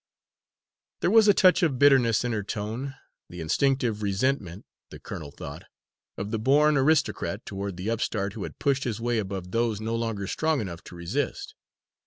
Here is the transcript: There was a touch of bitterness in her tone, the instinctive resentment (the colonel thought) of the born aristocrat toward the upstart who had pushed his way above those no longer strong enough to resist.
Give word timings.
There 1.01 1.11
was 1.11 1.27
a 1.27 1.33
touch 1.35 1.61
of 1.61 1.77
bitterness 1.77 2.23
in 2.23 2.31
her 2.31 2.41
tone, 2.41 2.95
the 3.29 3.39
instinctive 3.39 4.01
resentment 4.01 4.65
(the 4.89 4.97
colonel 4.99 5.29
thought) 5.29 5.65
of 6.17 6.31
the 6.31 6.39
born 6.39 6.75
aristocrat 6.75 7.45
toward 7.45 7.77
the 7.77 7.91
upstart 7.91 8.33
who 8.33 8.41
had 8.41 8.57
pushed 8.57 8.83
his 8.83 8.99
way 8.99 9.19
above 9.19 9.51
those 9.51 9.79
no 9.79 9.95
longer 9.95 10.25
strong 10.25 10.59
enough 10.59 10.83
to 10.85 10.95
resist. 10.95 11.53